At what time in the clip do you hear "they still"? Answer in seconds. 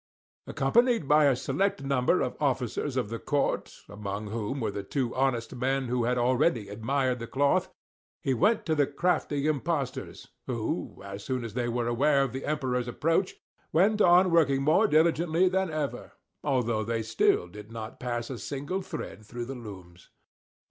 16.83-17.47